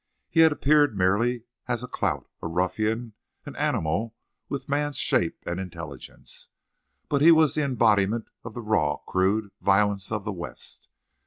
[0.31, 3.13] He had appeared merely a clout, a ruffian,
[3.45, 4.15] an animal
[4.49, 6.47] with man's shape and intelligence.
[7.07, 10.89] But he was the embodiment of the raw, crude violence of the West.